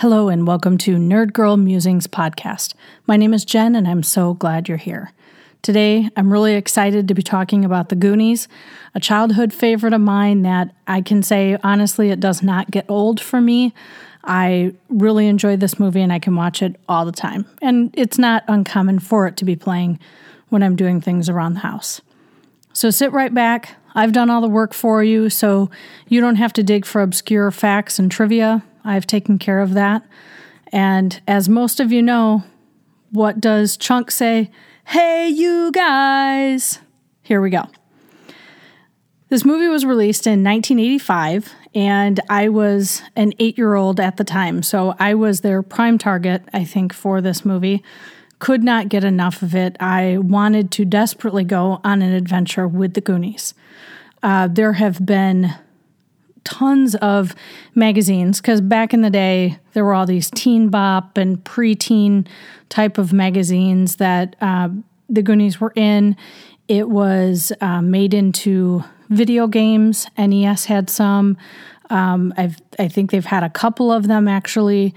[0.00, 2.74] Hello, and welcome to Nerd Girl Musings podcast.
[3.08, 5.10] My name is Jen, and I'm so glad you're here.
[5.60, 8.46] Today, I'm really excited to be talking about The Goonies,
[8.94, 13.20] a childhood favorite of mine that I can say honestly, it does not get old
[13.20, 13.74] for me.
[14.22, 17.44] I really enjoy this movie and I can watch it all the time.
[17.60, 19.98] And it's not uncommon for it to be playing
[20.48, 22.00] when I'm doing things around the house.
[22.72, 23.74] So sit right back.
[23.96, 25.72] I've done all the work for you, so
[26.06, 28.62] you don't have to dig for obscure facts and trivia.
[28.84, 30.06] I've taken care of that.
[30.72, 32.44] And as most of you know,
[33.10, 34.50] what does Chunk say?
[34.86, 36.80] Hey, you guys!
[37.22, 37.64] Here we go.
[39.28, 44.24] This movie was released in 1985, and I was an eight year old at the
[44.24, 44.62] time.
[44.62, 47.82] So I was their prime target, I think, for this movie.
[48.38, 49.76] Could not get enough of it.
[49.80, 53.52] I wanted to desperately go on an adventure with the Goonies.
[54.22, 55.52] Uh, there have been
[56.48, 57.34] tons of
[57.74, 62.26] magazines because back in the day there were all these teen bop and preteen
[62.70, 64.70] type of magazines that uh,
[65.10, 66.16] the Goonies were in.
[66.66, 70.06] It was uh, made into video games.
[70.16, 71.36] NES had some.
[71.90, 74.94] Um, i I think they've had a couple of them actually.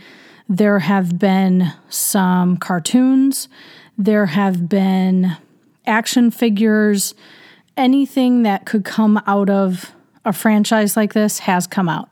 [0.48, 3.50] There have been some cartoons.
[3.98, 5.38] There have been
[5.86, 7.14] action figures.
[7.76, 9.94] Anything that could come out of
[10.26, 12.10] a franchise like this has come out.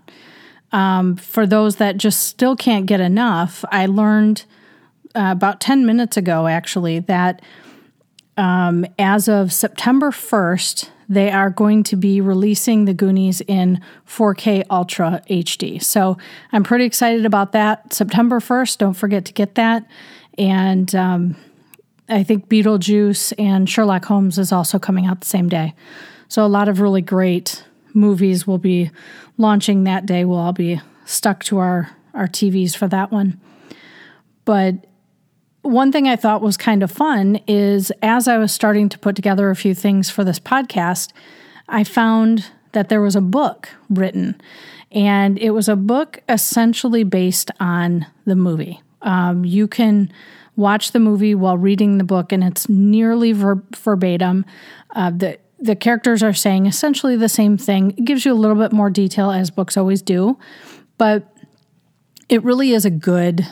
[0.71, 4.45] Um, for those that just still can't get enough, I learned
[5.16, 7.41] uh, about 10 minutes ago, actually, that
[8.38, 14.63] um, as of September 1st, they are going to be releasing the Goonies in 4K
[14.69, 15.81] Ultra HD.
[15.81, 16.17] So
[16.51, 17.91] I'm pretty excited about that.
[17.91, 19.88] September 1st, don't forget to get that.
[20.38, 21.35] And um,
[22.07, 25.73] I think Beetlejuice and Sherlock Holmes is also coming out the same day.
[26.27, 27.63] So a lot of really great
[28.00, 28.92] movies will be
[29.38, 30.25] launching that day.
[30.25, 33.39] We'll all be stuck to our, our TVs for that one.
[34.45, 34.86] But
[35.61, 39.16] one thing I thought was kind of fun is as I was starting to put
[39.16, 41.12] together a few things for this podcast,
[41.68, 44.40] I found that there was a book written,
[44.91, 48.81] and it was a book essentially based on the movie.
[49.02, 50.12] Um, you can
[50.56, 54.46] watch the movie while reading the book, and it's nearly ver- verbatim.
[54.91, 57.92] Uh, the the characters are saying essentially the same thing.
[57.92, 60.38] It gives you a little bit more detail, as books always do,
[60.97, 61.28] but
[62.30, 63.46] it really is a good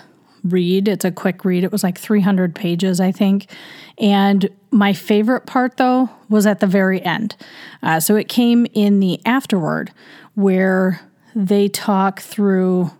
[0.44, 0.88] read.
[0.88, 1.64] It's a quick read.
[1.64, 3.52] It was like 300 pages, I think.
[3.98, 7.36] And my favorite part, though, was at the very end.
[7.82, 9.92] Uh, so it came in the afterword
[10.36, 11.02] where
[11.36, 12.92] they talk through,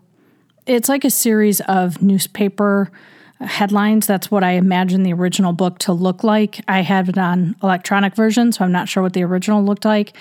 [0.66, 2.92] it's like a series of newspaper
[3.42, 4.08] headlines.
[4.08, 6.62] That's what I imagine the original book to look like.
[6.68, 10.16] I have it on electronic version, so I'm not sure what the original looked like,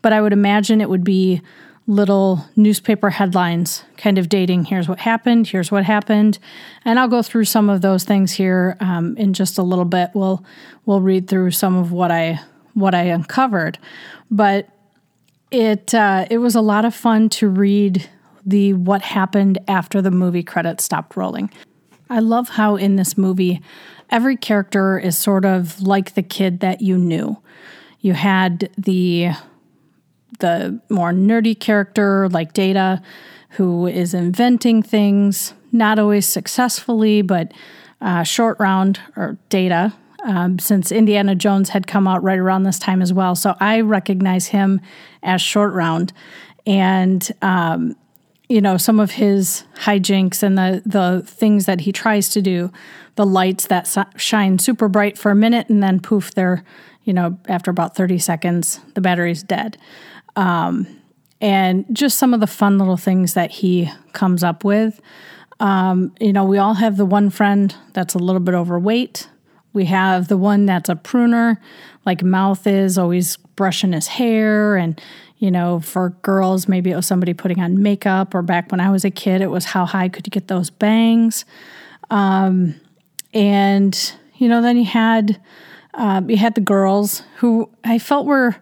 [0.00, 1.42] but I would imagine it would be
[1.86, 6.38] little newspaper headlines kind of dating here's what happened here's what happened
[6.84, 10.08] and i'll go through some of those things here um, in just a little bit
[10.14, 10.44] we'll
[10.86, 12.38] we'll read through some of what i
[12.74, 13.78] what i uncovered
[14.30, 14.68] but
[15.50, 18.08] it uh, it was a lot of fun to read
[18.46, 21.50] the what happened after the movie credits stopped rolling
[22.12, 23.62] I love how in this movie,
[24.10, 27.38] every character is sort of like the kid that you knew.
[28.00, 29.30] You had the
[30.38, 33.00] the more nerdy character like Data,
[33.50, 37.52] who is inventing things, not always successfully, but
[38.00, 39.94] uh, Short Round or Data,
[40.24, 43.34] um, since Indiana Jones had come out right around this time as well.
[43.34, 44.80] So I recognize him
[45.22, 46.12] as Short Round.
[46.66, 47.96] And um,
[48.52, 52.70] you know some of his hijinks and the the things that he tries to do
[53.14, 56.62] the lights that shine super bright for a minute and then poof they're
[57.04, 59.78] you know after about 30 seconds the battery's dead.
[60.36, 60.86] Um,
[61.40, 65.00] and just some of the fun little things that he comes up with.
[65.58, 69.28] Um, you know we all have the one friend that's a little bit overweight.
[69.72, 71.58] We have the one that's a pruner
[72.04, 75.00] like mouth is always brushing his hair and
[75.42, 78.92] you know, for girls, maybe it was somebody putting on makeup, or back when I
[78.92, 81.44] was a kid, it was how high could you get those bangs.
[82.10, 82.76] Um,
[83.34, 85.40] and you know, then you had
[85.94, 88.54] uh, you had the girls who I felt were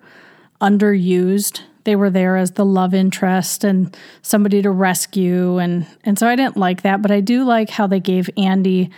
[0.62, 1.60] underused.
[1.84, 6.34] They were there as the love interest and somebody to rescue, and and so I
[6.34, 7.02] didn't like that.
[7.02, 8.88] But I do like how they gave Andy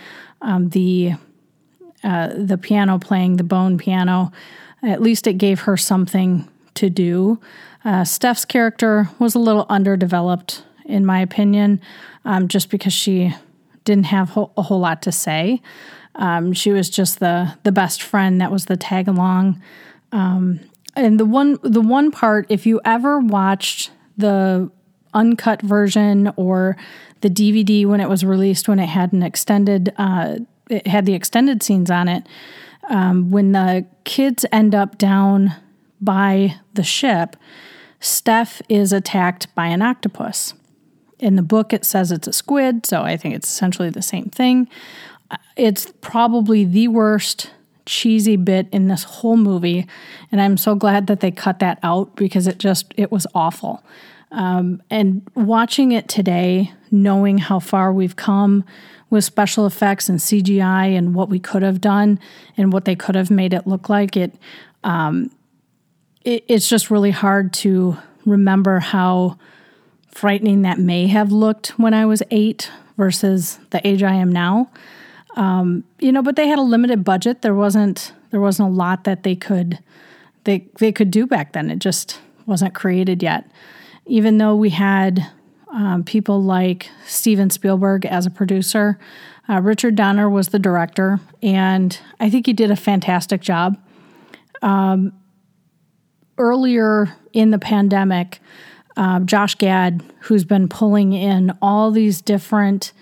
[0.40, 1.14] um, the
[2.04, 4.30] uh, the piano playing, the bone piano.
[4.84, 7.40] At least it gave her something to do.
[7.84, 11.80] Uh, Steph's character was a little underdeveloped, in my opinion,
[12.24, 13.34] um, just because she
[13.84, 15.60] didn't have ho- a whole lot to say.
[16.14, 19.60] Um, she was just the the best friend that was the tag along.
[20.12, 20.60] Um,
[20.94, 24.70] and the one the one part, if you ever watched the
[25.14, 26.76] uncut version or
[27.22, 30.36] the DVD when it was released, when it had an extended, uh,
[30.68, 32.26] it had the extended scenes on it.
[32.90, 35.54] Um, when the kids end up down
[36.02, 37.36] by the ship,
[38.00, 40.54] Steph is attacked by an octopus.
[41.18, 44.26] In the book, it says it's a squid, so I think it's essentially the same
[44.26, 44.68] thing.
[45.30, 47.50] Uh, it's probably the worst
[47.86, 49.86] cheesy bit in this whole movie,
[50.32, 53.84] and I'm so glad that they cut that out because it just it was awful.
[54.32, 58.64] Um, and watching it today, knowing how far we've come
[59.10, 62.18] with special effects and CGI and what we could have done
[62.56, 64.34] and what they could have made it look like, it,
[64.84, 65.30] um,
[66.24, 69.38] it it's just really hard to remember how
[70.08, 74.70] frightening that may have looked when I was eight versus the age I am now.
[75.36, 77.42] Um, you know, but they had a limited budget.
[77.42, 79.78] There wasn't there wasn't a lot that they could
[80.44, 81.70] they they could do back then.
[81.70, 83.50] It just wasn't created yet.
[84.06, 85.30] Even though we had
[85.72, 88.98] um, people like Steven Spielberg as a producer.
[89.48, 93.76] Uh, Richard Donner was the director, and I think he did a fantastic job.
[94.60, 95.12] Um,
[96.38, 98.40] earlier in the pandemic,
[98.96, 102.92] uh, Josh Gad, who's been pulling in all these different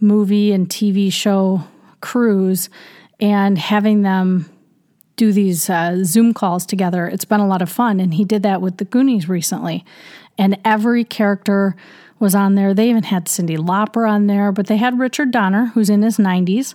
[0.00, 1.64] movie and TV show
[2.00, 2.68] crews
[3.20, 4.48] and having them
[5.16, 8.00] do these uh, Zoom calls together, it's been a lot of fun.
[8.00, 9.84] And he did that with the Goonies recently.
[10.38, 11.74] And every character
[12.20, 12.72] was on there.
[12.72, 16.16] They even had Cyndi Lauper on there, but they had Richard Donner, who's in his
[16.16, 16.74] 90s.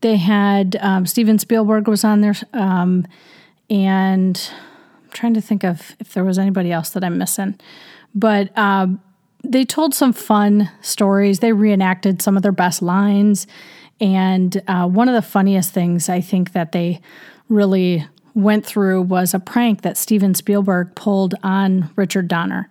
[0.00, 3.06] They had um, Steven Spielberg was on there, um,
[3.70, 4.50] and
[5.12, 7.58] trying to think of if there was anybody else that I'm missing.
[8.14, 9.00] But um,
[9.44, 11.40] they told some fun stories.
[11.40, 13.46] They reenacted some of their best lines,
[14.00, 17.00] and uh, one of the funniest things I think that they
[17.48, 22.68] really went through was a prank that Steven Spielberg pulled on Richard Donner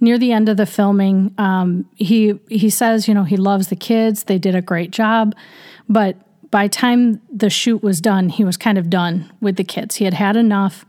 [0.00, 3.76] near the end of the filming, um, he he says, you know, he loves the
[3.76, 4.24] kids.
[4.24, 5.34] They did a great job,
[5.88, 6.16] but
[6.50, 9.96] by time the shoot was done, he was kind of done with the kids.
[9.96, 10.84] He had had enough.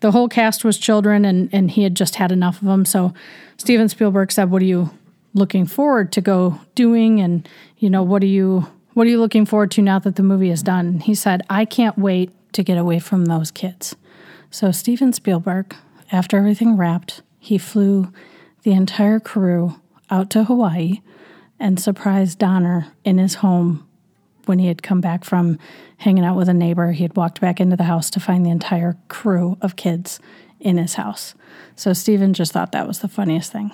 [0.00, 2.84] The whole cast was children, and and he had just had enough of them.
[2.84, 3.14] So
[3.56, 4.90] Steven Spielberg said, "What are you
[5.34, 7.20] looking forward to go doing?
[7.20, 7.48] And
[7.78, 10.50] you know, what are you what are you looking forward to now that the movie
[10.50, 13.96] is done?" He said, "I can't wait to get away from those kids."
[14.50, 15.74] So Steven Spielberg,
[16.12, 18.12] after everything wrapped, he flew
[18.62, 19.76] the entire crew
[20.10, 21.00] out to Hawaii
[21.58, 23.85] and surprised Donner in his home
[24.46, 25.58] when he had come back from
[25.98, 26.92] hanging out with a neighbor.
[26.92, 30.20] He had walked back into the house to find the entire crew of kids
[30.60, 31.34] in his house.
[31.74, 33.72] So Steven just thought that was the funniest thing.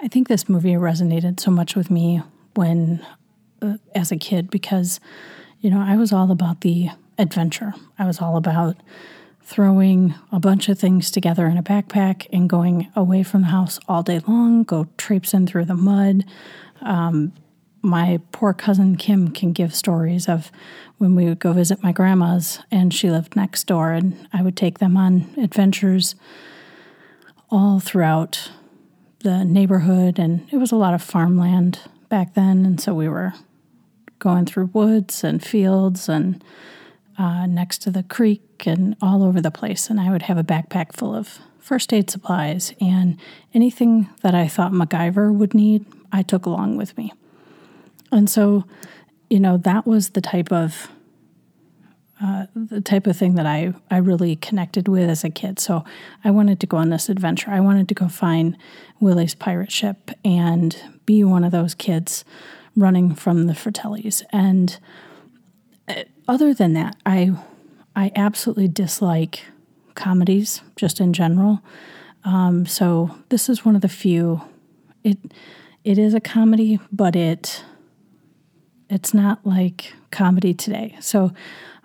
[0.00, 2.22] I think this movie resonated so much with me
[2.54, 3.04] when,
[3.62, 5.00] uh, as a kid, because,
[5.60, 7.74] you know, I was all about the adventure.
[7.98, 8.76] I was all about
[9.42, 13.80] throwing a bunch of things together in a backpack and going away from the house
[13.88, 16.24] all day long, go traipsing through the mud.
[16.82, 17.32] Um,
[17.82, 20.50] my poor cousin Kim can give stories of
[20.98, 24.56] when we would go visit my grandma's, and she lived next door, and I would
[24.56, 26.14] take them on adventures
[27.50, 28.50] all throughout
[29.20, 30.18] the neighborhood.
[30.18, 33.34] And it was a lot of farmland back then, and so we were
[34.18, 36.42] going through woods and fields and
[37.16, 39.90] uh, next to the creek and all over the place.
[39.90, 43.18] And I would have a backpack full of first aid supplies and
[43.52, 47.12] anything that I thought MacGyver would need, I took along with me.
[48.10, 48.64] And so,
[49.30, 50.90] you know, that was the type of
[52.20, 55.60] uh, the type of thing that I, I really connected with as a kid.
[55.60, 55.84] So
[56.24, 57.52] I wanted to go on this adventure.
[57.52, 58.56] I wanted to go find
[58.98, 62.24] Willie's pirate ship and be one of those kids
[62.74, 64.24] running from the Fratellis.
[64.32, 64.78] And
[65.86, 67.32] uh, other than that, I
[67.94, 69.44] I absolutely dislike
[69.94, 71.60] comedies just in general.
[72.24, 74.42] Um, so this is one of the few.
[75.04, 75.18] It
[75.84, 77.64] it is a comedy, but it
[78.90, 80.96] it's not like comedy today.
[81.00, 81.32] So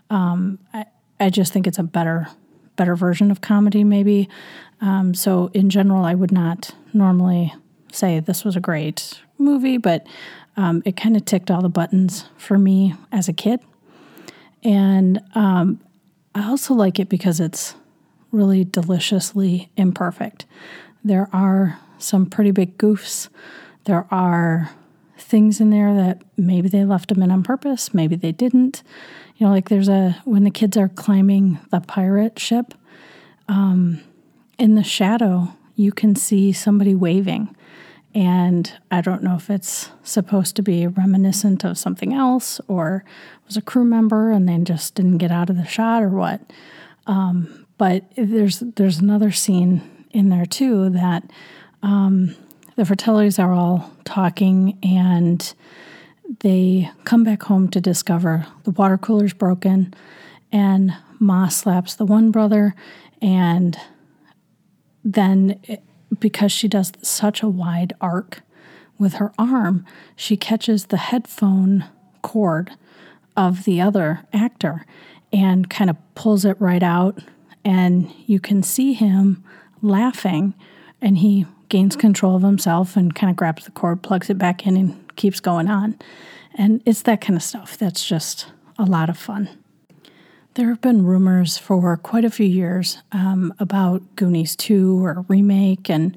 [0.09, 0.85] um, I
[1.19, 2.27] I just think it's a better
[2.75, 4.29] better version of comedy, maybe.
[4.81, 7.53] Um, so in general, I would not normally
[7.91, 10.05] say this was a great movie, but
[10.57, 13.59] um, it kind of ticked all the buttons for me as a kid.
[14.63, 15.79] And um,
[16.35, 17.75] I also like it because it's
[18.31, 20.45] really deliciously imperfect.
[21.03, 23.29] There are some pretty big goofs.
[23.85, 24.71] There are
[25.33, 28.83] things in there that maybe they left them in on purpose, maybe they didn't.
[29.37, 32.75] You know, like there's a when the kids are climbing the pirate ship,
[33.47, 33.99] um,
[34.59, 37.55] in the shadow, you can see somebody waving.
[38.13, 43.03] And I don't know if it's supposed to be reminiscent of something else or
[43.47, 46.41] was a crew member and then just didn't get out of the shot or what.
[47.07, 51.23] Um, but there's there's another scene in there too that
[51.81, 52.35] um,
[52.75, 55.53] the Fratellis are all talking and
[56.39, 59.93] they come back home to discover the water cooler's broken
[60.51, 62.73] and Ma slaps the one brother
[63.21, 63.77] and
[65.03, 65.83] then it,
[66.19, 68.41] because she does such a wide arc
[68.97, 71.85] with her arm, she catches the headphone
[72.21, 72.71] cord
[73.35, 74.85] of the other actor
[75.31, 77.19] and kind of pulls it right out
[77.65, 79.43] and you can see him
[79.81, 80.53] laughing
[81.01, 84.67] and he gains control of himself and kind of grabs the cord, plugs it back
[84.67, 85.97] in, and keeps going on.
[86.53, 88.45] And it's that kind of stuff that's just
[88.77, 89.49] a lot of fun.
[90.53, 95.89] There have been rumors for quite a few years um, about Goonies 2 or remake,
[95.89, 96.15] and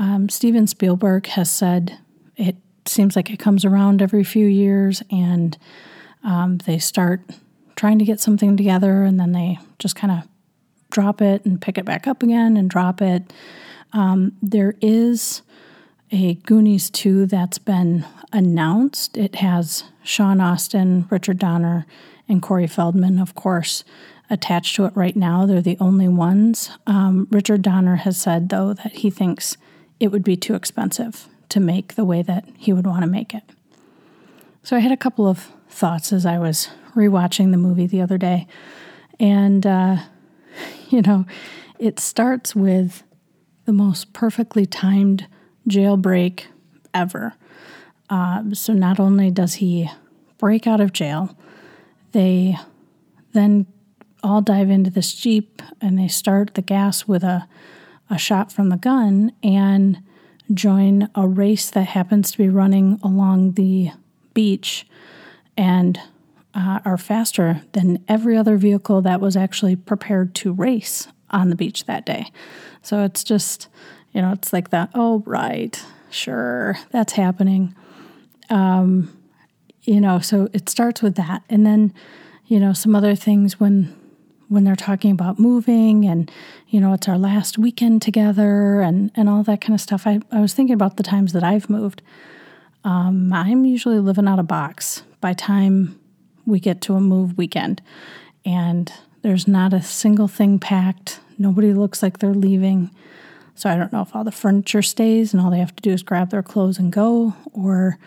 [0.00, 1.96] um, Steven Spielberg has said
[2.36, 5.56] it seems like it comes around every few years and
[6.24, 7.20] um, they start
[7.76, 10.26] trying to get something together and then they just kind of
[10.90, 13.32] drop it and pick it back up again and drop it.
[13.92, 15.42] Um, there is
[16.12, 19.16] a Goonies 2 that's been announced.
[19.16, 21.86] It has Sean Astin, Richard Donner,
[22.28, 23.84] and Corey Feldman, of course,
[24.28, 25.46] attached to it right now.
[25.46, 26.70] They're the only ones.
[26.86, 29.56] Um, Richard Donner has said, though, that he thinks
[29.98, 33.34] it would be too expensive to make the way that he would want to make
[33.34, 33.42] it.
[34.62, 38.18] So I had a couple of thoughts as I was rewatching the movie the other
[38.18, 38.46] day.
[39.18, 39.96] And, uh,
[40.90, 41.26] you know,
[41.78, 43.02] it starts with
[43.70, 45.28] the most perfectly timed
[45.68, 46.46] jailbreak
[46.92, 47.34] ever.
[48.08, 49.88] Uh, so not only does he
[50.38, 51.36] break out of jail,
[52.10, 52.56] they
[53.32, 53.64] then
[54.24, 57.46] all dive into this Jeep and they start the gas with a,
[58.10, 60.02] a shot from the gun and
[60.52, 63.92] join a race that happens to be running along the
[64.34, 64.84] beach
[65.56, 66.00] and
[66.54, 71.56] uh, are faster than every other vehicle that was actually prepared to race on the
[71.56, 72.30] beach that day.
[72.82, 73.68] So it's just,
[74.12, 77.74] you know, it's like that, oh, right, sure, that's happening.
[78.48, 79.16] Um,
[79.82, 81.42] you know, so it starts with that.
[81.48, 81.94] And then,
[82.46, 83.96] you know, some other things when
[84.50, 86.28] when they're talking about moving and
[86.68, 90.18] you know it's our last weekend together and and all that kind of stuff i,
[90.32, 92.02] I was thinking about the times that i've moved
[92.82, 96.00] um, i'm usually living out a box by time
[96.46, 97.80] we get to a move weekend
[98.44, 98.92] and
[99.22, 102.90] there's not a single thing packed Nobody looks like they're leaving.
[103.54, 105.90] So I don't know if all the furniture stays and all they have to do
[105.90, 107.98] is grab their clothes and go, or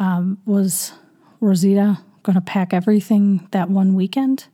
[0.00, 0.92] um, was
[1.40, 4.48] Rosita going to pack everything that one weekend?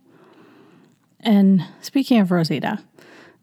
[1.20, 2.80] And speaking of Rosita,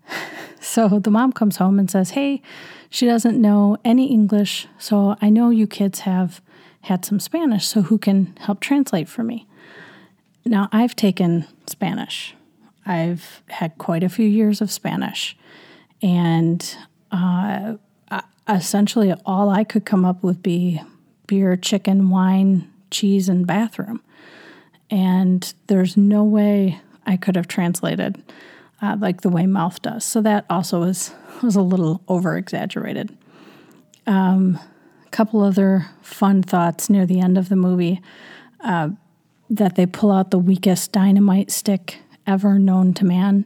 [0.59, 2.43] so the mom comes home and says, Hey,
[2.91, 6.39] she doesn't know any English, so I know you kids have
[6.81, 9.47] had some Spanish, so who can help translate for me?
[10.45, 12.35] Now, I've taken Spanish
[12.87, 15.37] I've had quite a few years of Spanish.
[16.01, 16.77] And
[17.11, 17.75] uh,
[18.47, 20.81] essentially, all I could come up with be
[21.27, 24.01] beer, chicken, wine, cheese, and bathroom.
[24.89, 28.23] And there's no way I could have translated
[28.81, 30.05] uh, like the way mouth does.
[30.05, 31.13] So that also was,
[31.43, 33.15] was a little over exaggerated.
[34.05, 34.59] Um,
[35.05, 38.01] a couple other fun thoughts near the end of the movie
[38.61, 38.89] uh,
[39.49, 43.45] that they pull out the weakest dynamite stick ever known to man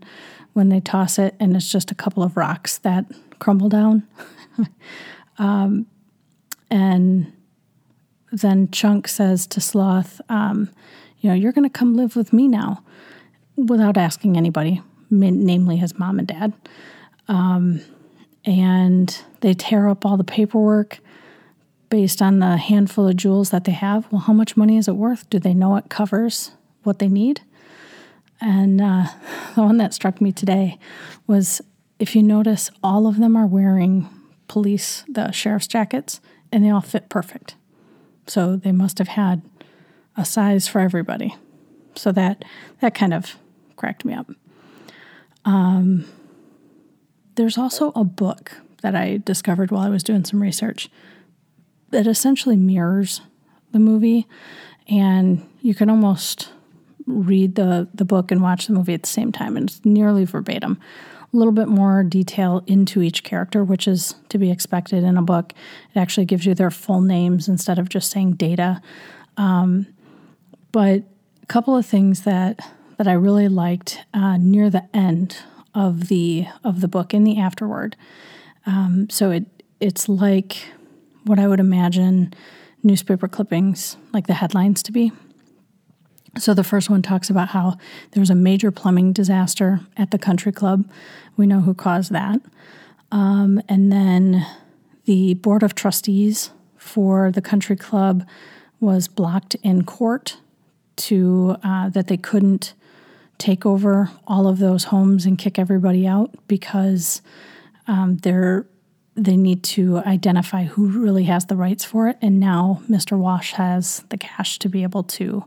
[0.54, 3.06] when they toss it and it's just a couple of rocks that
[3.40, 4.06] crumble down.
[5.38, 5.86] um,
[6.70, 7.32] and
[8.32, 10.70] then Chunk says to Sloth, um,
[11.20, 12.84] You know, you're going to come live with me now
[13.56, 16.54] without asking anybody, namely his mom and dad.
[17.28, 17.82] Um,
[18.46, 21.00] and they tear up all the paperwork
[21.90, 24.12] based on the handful of jewels that they have.
[24.12, 25.30] Well, how much money is it worth?
[25.30, 26.52] Do they know it covers
[26.84, 27.42] what they need?
[28.42, 29.06] And uh,
[29.56, 30.78] the one that struck me today
[31.28, 31.62] was
[32.00, 34.10] if you notice, all of them are wearing
[34.48, 36.20] police, the sheriff's jackets,
[36.52, 37.56] and they all fit perfect.
[38.26, 39.44] So they must have had
[40.18, 41.36] a size for everybody.
[41.96, 42.44] So that
[42.80, 43.38] that kind of
[43.76, 44.30] cracked me up.
[45.46, 46.06] Um,
[47.36, 50.90] there's also a book that I discovered while I was doing some research
[51.92, 53.22] that essentially mirrors
[53.72, 54.28] the movie,
[54.88, 56.50] and you can almost
[57.12, 60.26] read the, the book and watch the movie at the same time, and it's nearly
[60.26, 60.80] verbatim.
[61.34, 65.22] A little bit more detail into each character, which is to be expected in a
[65.22, 65.54] book.
[65.96, 68.82] It actually gives you their full names instead of just saying data.
[69.38, 69.88] Um,
[70.72, 71.04] but
[71.42, 72.60] a couple of things that
[72.98, 75.38] that I really liked uh, near the end
[75.74, 77.96] of the of the book in the afterword.
[78.66, 79.46] Um, so it
[79.80, 80.58] it's like
[81.26, 82.34] what I would imagine
[82.84, 85.12] newspaper clippings, like the headlines, to be.
[86.38, 87.78] So the first one talks about how
[88.12, 90.90] there was a major plumbing disaster at the country club.
[91.36, 92.42] We know who caused that.
[93.12, 94.46] Um, and then
[95.06, 98.26] the board of trustees for the country club
[98.80, 100.38] was blocked in court
[100.96, 102.74] to uh, that they couldn't
[103.38, 107.22] take over all of those homes and kick everybody out because
[107.88, 108.66] um, they're
[109.16, 112.18] they need to identify who really has the rights for it.
[112.22, 113.18] And now Mr.
[113.18, 115.44] Walsh has the cash to be able to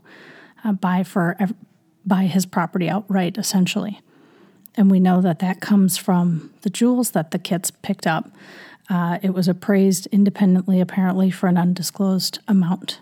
[0.65, 1.37] uh, buy for
[2.05, 4.01] buy his property outright, essentially.
[4.75, 8.29] And we know that that comes from the jewels that the kids picked up.
[8.89, 12.99] Uh, it was appraised independently, apparently, for an undisclosed amount.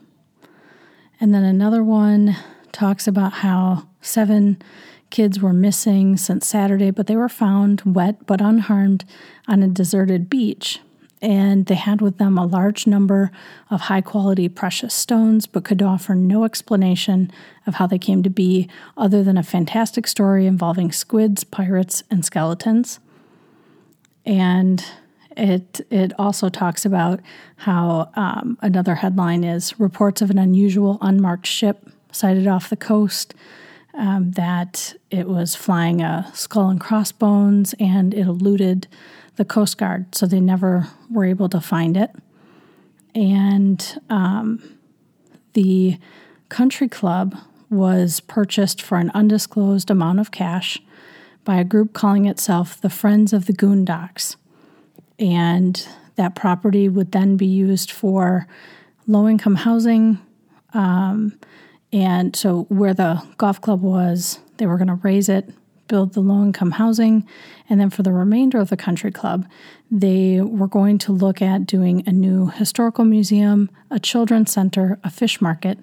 [1.19, 2.35] And then another one
[2.71, 4.61] talks about how seven
[5.09, 9.05] kids were missing since Saturday, but they were found wet but unharmed
[9.47, 10.79] on a deserted beach.
[11.23, 13.31] And they had with them a large number
[13.71, 17.31] of high quality precious stones, but could offer no explanation
[17.65, 22.25] of how they came to be other than a fantastic story involving squids, pirates, and
[22.25, 22.99] skeletons.
[24.25, 24.85] And
[25.37, 27.21] it it also talks about
[27.55, 33.33] how um, another headline is reports of an unusual unmarked ship sighted off the coast.
[33.95, 38.87] Um, that it was flying a skull and crossbones and it eluded
[39.35, 42.09] the Coast Guard, so they never were able to find it.
[43.13, 44.77] And um,
[45.53, 45.99] the
[46.49, 47.35] country club
[47.69, 50.79] was purchased for an undisclosed amount of cash
[51.43, 54.37] by a group calling itself the Friends of the Goondocks
[55.19, 58.47] and that property would then be used for
[59.07, 60.19] low income housing.
[60.73, 61.37] Um,
[61.93, 65.53] and so, where the golf club was, they were going to raise it,
[65.87, 67.25] build the low income housing,
[67.69, 69.45] and then for the remainder of the country club,
[69.91, 75.11] they were going to look at doing a new historical museum, a children's center, a
[75.11, 75.77] fish market,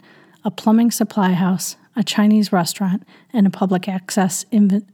[0.44, 4.44] a plumbing supply house, a Chinese restaurant, and a public access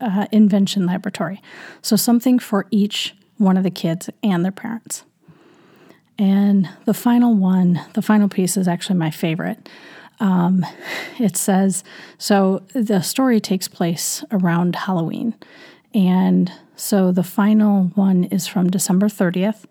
[0.01, 1.41] uh, invention laboratory.
[1.81, 5.05] So, something for each one of the kids and their parents.
[6.19, 9.69] And the final one, the final piece is actually my favorite.
[10.19, 10.65] Um,
[11.19, 11.85] it says
[12.19, 15.35] so the story takes place around Halloween.
[15.95, 19.65] And so the final one is from December 30th.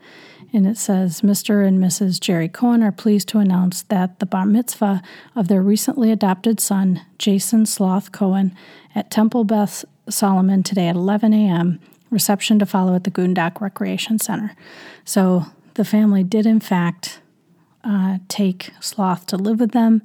[0.54, 1.68] And it says Mr.
[1.68, 2.20] and Mrs.
[2.20, 5.02] Jerry Cohen are pleased to announce that the bar mitzvah
[5.36, 8.56] of their recently adopted son, Jason Sloth Cohen,
[8.94, 11.80] at Temple Beth Solomon today at 11 a.m
[12.16, 14.56] reception to follow at the Goondock Recreation Center.
[15.04, 17.20] So the family did, in fact,
[17.84, 20.02] uh, take Sloth to live with them.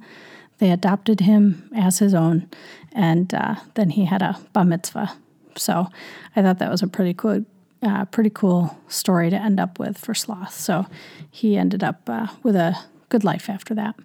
[0.61, 2.47] They adopted him as his own,
[2.91, 5.17] and uh, then he had a bar mitzvah.
[5.55, 5.87] So
[6.35, 7.45] I thought that was a pretty cool,
[7.81, 10.53] uh, pretty cool story to end up with for Sloth.
[10.53, 10.85] So
[11.31, 12.77] he ended up uh, with a
[13.09, 13.95] good life after that.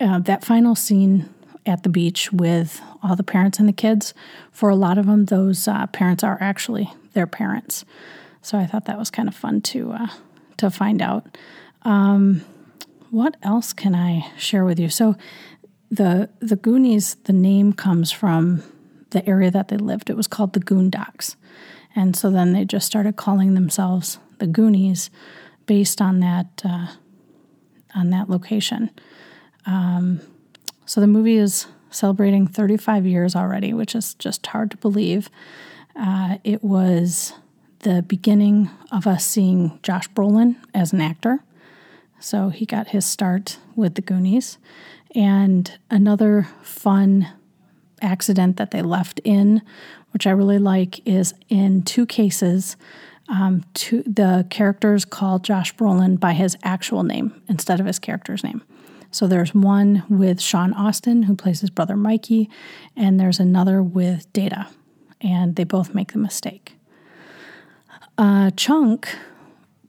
[0.00, 1.32] Uh, that final scene
[1.64, 4.14] at the beach with all the parents and the kids,
[4.50, 7.84] for a lot of them, those uh, parents are actually their parents.
[8.42, 10.08] So I thought that was kind of fun to uh,
[10.56, 11.38] to find out.
[11.82, 12.42] Um,
[13.10, 14.88] what else can I share with you?
[14.88, 15.14] So
[15.90, 18.62] the the Goonies, the name comes from
[19.10, 20.10] the area that they lived.
[20.10, 21.36] It was called the Goondocks,
[21.94, 25.10] and so then they just started calling themselves the Goonies,
[25.66, 26.88] based on that uh,
[27.94, 28.90] on that location.
[29.66, 30.20] Um,
[30.86, 35.28] so the movie is celebrating 35 years already, which is just hard to believe.
[35.96, 37.32] Uh, it was
[37.80, 41.40] the beginning of us seeing Josh Brolin as an actor.
[42.20, 44.58] So he got his start with the Goonies.
[45.14, 47.28] And another fun
[48.00, 49.62] accident that they left in,
[50.12, 52.76] which I really like, is in two cases,
[53.28, 58.44] um, two, the characters called Josh Brolin by his actual name instead of his character's
[58.44, 58.62] name.
[59.10, 62.50] So there's one with Sean Astin, who plays his brother Mikey,
[62.94, 64.68] and there's another with Data
[65.20, 66.76] and they both make the mistake.
[68.16, 69.08] Uh, Chunk,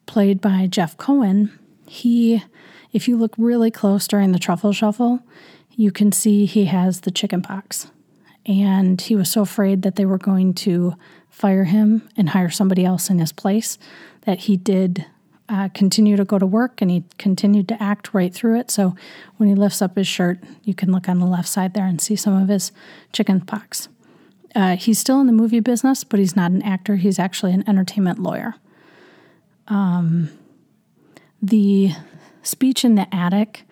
[0.06, 2.44] played by Jeff Cohen, he,
[2.92, 5.20] if you look really close during the truffle shuffle,
[5.76, 7.88] you can see he has the chicken pox.
[8.46, 10.96] And he was so afraid that they were going to
[11.30, 13.78] fire him and hire somebody else in his place
[14.22, 15.06] that he did
[15.48, 18.70] uh, continue to go to work and he continued to act right through it.
[18.70, 18.96] So
[19.38, 22.00] when he lifts up his shirt, you can look on the left side there and
[22.00, 22.72] see some of his
[23.14, 23.90] chicken pox.
[24.56, 26.98] Uh, he's still in the movie business, but he's not an actor.
[26.98, 28.56] He's actually an entertainment lawyer.
[29.68, 30.30] Um,
[31.42, 31.92] the
[32.44, 33.64] speech in the attic,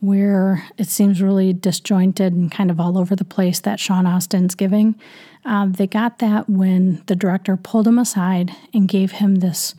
[0.00, 4.54] where it seems really disjointed and kind of all over the place that Sean Astin's
[4.54, 4.98] giving,
[5.44, 9.74] um, they got that when the director pulled him aside and gave him this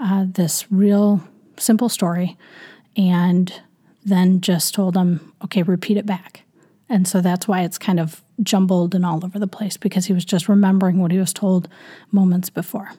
[0.00, 1.22] uh, this real
[1.56, 2.36] simple story,
[2.96, 3.62] and
[4.04, 6.42] then just told him, "Okay, repeat it back."
[6.88, 10.12] And so that's why it's kind of jumbled and all over the place because he
[10.12, 11.68] was just remembering what he was told
[12.10, 12.92] moments before.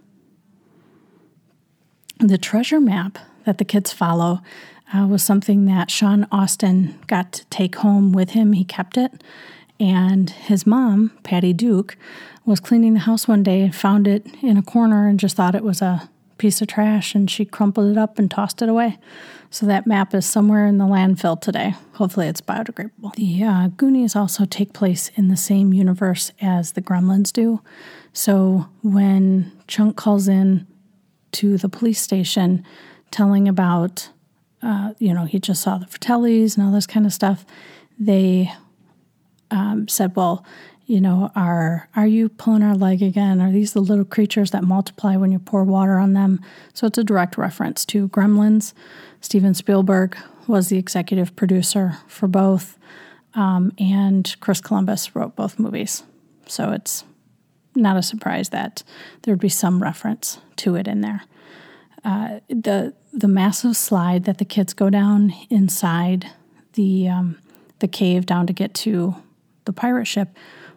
[2.20, 4.42] The treasure map that the kids follow
[4.94, 8.54] uh, was something that Sean Astin got to take home with him.
[8.54, 9.24] He kept it.
[9.80, 11.98] And his mom, Patty Duke,
[12.46, 15.56] was cleaning the house one day and found it in a corner and just thought
[15.56, 18.98] it was a piece of trash and she crumpled it up and tossed it away.
[19.50, 21.76] So that map is somewhere in the landfill today.
[21.94, 23.16] Hopefully it's biodegradable.
[23.16, 27.62] The uh, Goonies also take place in the same universe as the Gremlins do.
[28.12, 30.68] So when Chunk calls in
[31.34, 32.66] to the police station
[33.12, 34.10] telling about,
[34.66, 37.46] uh, you know, he just saw the Fratellis and all this kind of stuff,
[38.00, 38.52] they
[39.52, 40.44] um, said, well,
[40.88, 43.42] you know, are are you pulling our leg again?
[43.42, 46.42] Are these the little creatures that multiply when you pour water on them?
[46.74, 48.74] So it's a direct reference to Gremlins.
[49.22, 52.78] Steven Spielberg was the executive producer for both,
[53.34, 56.04] um, and Chris Columbus wrote both movies.
[56.48, 57.04] So it's
[57.76, 58.84] not a surprise that
[59.24, 61.24] there'd be some reference to it in there.
[62.06, 66.32] Uh, the the massive slide that the kids go down inside
[66.74, 67.38] the um,
[67.80, 69.16] the cave down to get to
[69.66, 70.30] the pirate ship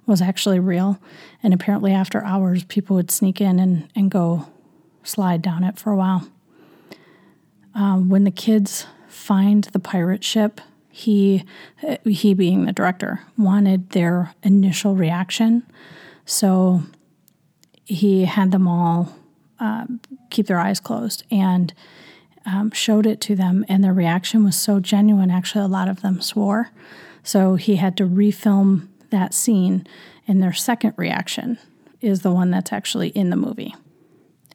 [0.07, 0.99] was actually real.
[1.43, 4.49] And apparently, after hours, people would sneak in and, and go
[5.05, 6.27] slide down it for a while.
[7.75, 11.45] Um, when the kids find the pirate ship, he,
[12.05, 15.63] he being the director, wanted their initial reaction.
[16.25, 16.83] So
[17.85, 19.15] he had them all
[19.61, 19.87] uh,
[20.31, 21.73] keep their eyes closed and
[22.47, 25.31] um, showed it to them, and their reaction was so genuine.
[25.31, 26.71] Actually, a lot of them swore.
[27.23, 29.87] So he had to refilm that scene,
[30.27, 31.59] and their second reaction
[32.01, 33.75] is the one that's actually in the movie.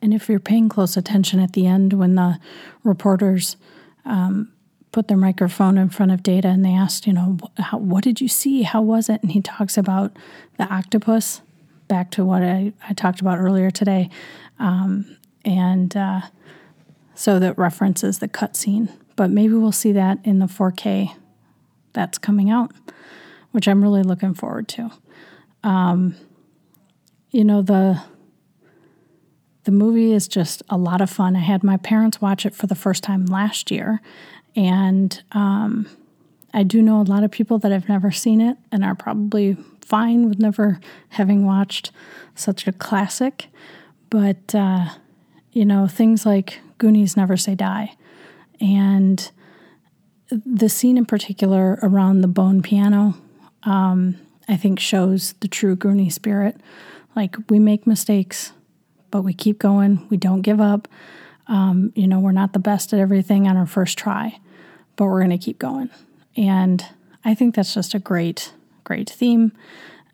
[0.01, 2.39] And if you're paying close attention at the end, when the
[2.83, 3.57] reporters
[4.05, 4.51] um,
[4.91, 8.21] put their microphone in front of Data and they asked, you know, how, what did
[8.21, 8.63] you see?
[8.63, 9.21] How was it?
[9.21, 10.15] And he talks about
[10.57, 11.41] the octopus,
[11.87, 14.09] back to what I, I talked about earlier today.
[14.59, 16.21] Um, and uh,
[17.15, 18.91] so that references the cutscene.
[19.15, 21.15] But maybe we'll see that in the 4K
[21.93, 22.71] that's coming out
[23.53, 24.91] which I'm really looking forward to.
[25.63, 26.15] Um,
[27.31, 28.01] you know the
[29.63, 31.37] the movie is just a lot of fun.
[31.37, 34.01] I had my parents watch it for the first time last year,
[34.57, 35.87] and um,
[36.53, 39.55] I do know a lot of people that have never seen it and are probably
[39.79, 41.91] fine with never having watched
[42.35, 43.47] such a classic.
[44.13, 44.89] But uh,
[45.53, 47.95] you know things like Goonies never say die,
[48.61, 49.31] and
[50.29, 53.15] the scene in particular around the bone piano
[53.63, 56.57] um, I think shows the true Goonie spirit.
[57.15, 58.51] Like we make mistakes,
[59.11, 60.05] but we keep going.
[60.09, 60.87] We don't give up.
[61.47, 64.39] Um, you know, we're not the best at everything on our first try,
[64.95, 65.89] but we're going to keep going.
[66.35, 66.85] And
[67.23, 69.51] I think that's just a great, great theme,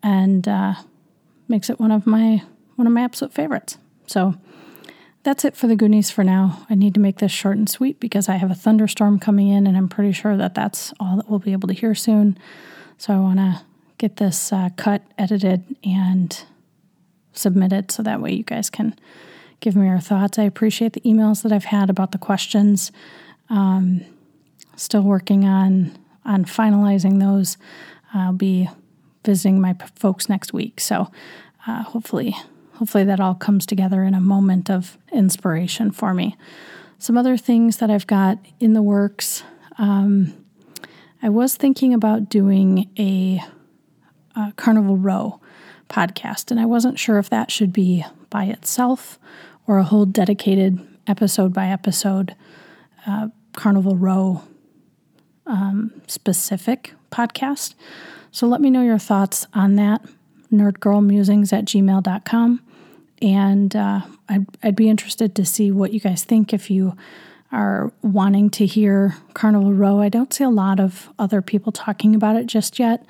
[0.02, 0.74] and uh,
[1.48, 2.42] makes it one of my
[2.76, 3.78] one of my absolute favorites.
[4.10, 4.34] So
[5.22, 6.66] that's it for the Goonies for now.
[6.68, 9.68] I need to make this short and sweet because I have a thunderstorm coming in,
[9.68, 12.36] and I'm pretty sure that that's all that we'll be able to hear soon.
[12.98, 13.62] So I want to
[13.98, 16.42] get this uh, cut, edited, and
[17.32, 18.98] submitted so that way you guys can
[19.60, 20.40] give me your thoughts.
[20.40, 22.90] I appreciate the emails that I've had about the questions.
[23.48, 24.04] Um,
[24.74, 27.56] still working on on finalizing those.
[28.12, 28.68] I'll be
[29.24, 31.12] visiting my folks next week, so
[31.68, 32.34] uh, hopefully,
[32.80, 36.34] hopefully that all comes together in a moment of inspiration for me.
[36.98, 39.42] Some other things that I've got in the works.
[39.76, 40.32] Um,
[41.22, 43.42] I was thinking about doing a,
[44.34, 45.42] a Carnival Row
[45.90, 49.18] podcast, and I wasn't sure if that should be by itself
[49.66, 52.34] or a whole dedicated episode by episode
[53.06, 54.42] uh, Carnival Row
[55.46, 57.74] um, specific podcast.
[58.30, 60.00] So let me know your thoughts on that.
[60.50, 62.62] Nerdgirlmusings at gmail.com.
[63.22, 66.96] And uh, I'd, I'd be interested to see what you guys think if you
[67.52, 70.00] are wanting to hear Carnival Row.
[70.00, 73.04] I don't see a lot of other people talking about it just yet,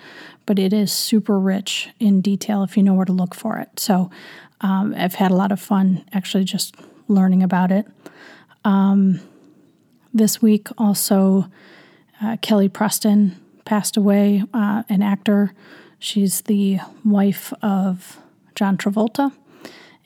[0.46, 3.78] but it is super rich in detail if you know where to look for it.
[3.78, 4.10] So
[4.62, 6.74] um, I've had a lot of fun actually just
[7.06, 7.86] learning about it.
[8.64, 9.20] Um,
[10.12, 11.46] this week, also,
[12.22, 15.54] uh, Kelly Preston passed away, uh, an actor.
[15.98, 18.18] She's the wife of
[18.54, 19.32] John Travolta.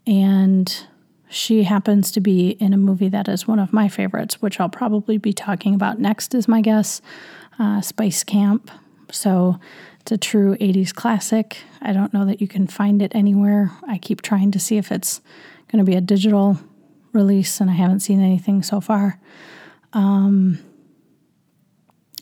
[0.07, 0.87] And
[1.29, 4.69] she happens to be in a movie that is one of my favorites, which I'll
[4.69, 7.01] probably be talking about next, is my guess
[7.59, 8.71] uh, Space Camp.
[9.11, 9.59] So
[10.01, 11.59] it's a true 80s classic.
[11.81, 13.73] I don't know that you can find it anywhere.
[13.89, 15.21] I keep trying to see if it's
[15.73, 16.59] going to be a digital
[17.13, 19.19] release, and I haven't seen anything so far.
[19.93, 20.59] Um,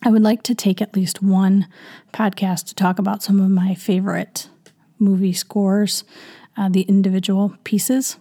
[0.05, 1.67] I would like to take at least one
[2.13, 4.49] podcast to talk about some of my favorite
[4.99, 6.05] movie scores,
[6.57, 8.19] uh, the individual pieces.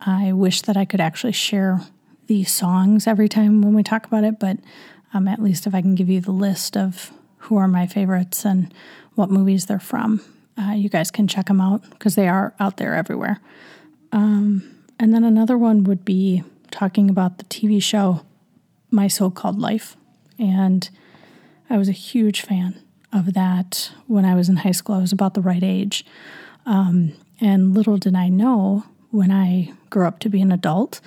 [0.00, 1.80] I wish that I could actually share
[2.26, 4.58] the songs every time when we talk about it, but
[5.14, 8.44] um, at least if I can give you the list of who are my favorites
[8.44, 8.72] and
[9.14, 10.22] what movies they're from,
[10.58, 13.40] uh, you guys can check them out because they are out there everywhere.
[14.12, 18.24] Um, and then another one would be talking about the TV show
[18.90, 19.96] My So Called Life.
[20.38, 20.88] And
[21.68, 22.80] I was a huge fan
[23.12, 24.94] of that when I was in high school.
[24.94, 26.04] I was about the right age.
[26.66, 31.00] Um, and little did I know when I grew up to be an adult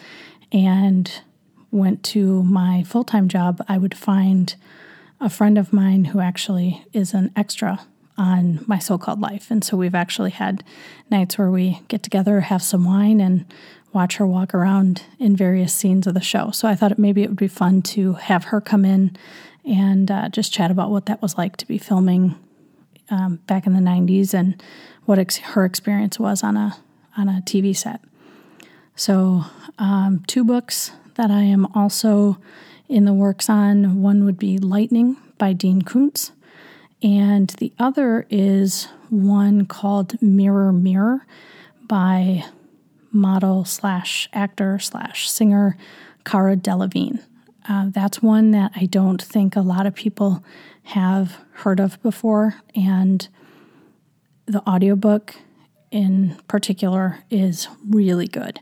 [0.51, 1.11] and
[1.71, 4.53] went to my full time job, I would find
[5.19, 9.49] a friend of mine who actually is an extra on my so called life.
[9.49, 10.63] And so we've actually had
[11.09, 13.45] nights where we get together, have some wine, and
[13.93, 16.51] watch her walk around in various scenes of the show.
[16.51, 19.15] So I thought maybe it would be fun to have her come in
[19.63, 22.35] and uh, just chat about what that was like to be filming
[23.09, 24.61] um, back in the 90s and
[25.05, 26.77] what ex- her experience was on a
[27.17, 28.01] on a TV set.
[28.95, 29.45] So,
[29.77, 32.37] um, two books that I am also
[32.89, 34.01] in the works on.
[34.01, 36.31] One would be Lightning by Dean Koontz,
[37.01, 41.25] and the other is one called Mirror Mirror
[41.87, 42.45] by
[43.11, 45.77] model slash actor slash singer
[46.25, 47.19] Cara Delevingne.
[47.67, 50.43] Uh, that's one that I don't think a lot of people
[50.83, 53.27] have heard of before, and
[54.45, 55.35] the audiobook
[55.91, 58.59] in particular is really good.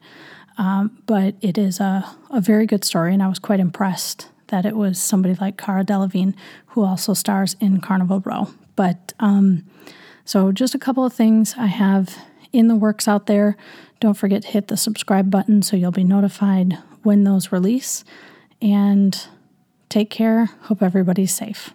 [0.58, 4.66] Um, but it is a, a very good story, and I was quite impressed that
[4.66, 6.36] it was somebody like Cara Delevingne
[6.68, 8.50] who also stars in Carnival Row.
[8.76, 9.66] But um,
[10.26, 12.18] so, just a couple of things I have
[12.52, 13.58] in the works out there.
[14.00, 18.04] Don't forget to hit the subscribe button so you'll be notified when those release.
[18.62, 19.20] And
[19.90, 20.46] take care.
[20.62, 21.74] Hope everybody's safe.